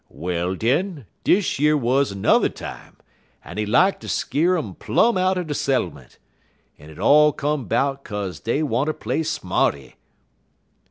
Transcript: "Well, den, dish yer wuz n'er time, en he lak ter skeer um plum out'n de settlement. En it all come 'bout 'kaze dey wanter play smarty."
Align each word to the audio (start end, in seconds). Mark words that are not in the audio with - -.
"Well, 0.09 0.55
den, 0.55 1.05
dish 1.23 1.59
yer 1.59 1.77
wuz 1.77 2.05
n'er 2.15 2.49
time, 2.49 2.97
en 3.45 3.59
he 3.59 3.67
lak 3.67 3.99
ter 3.99 4.07
skeer 4.07 4.57
um 4.57 4.73
plum 4.73 5.15
out'n 5.15 5.45
de 5.45 5.53
settlement. 5.53 6.17
En 6.79 6.89
it 6.89 6.97
all 6.97 7.31
come 7.31 7.65
'bout 7.65 8.03
'kaze 8.03 8.39
dey 8.39 8.63
wanter 8.63 8.93
play 8.93 9.21
smarty." 9.21 9.97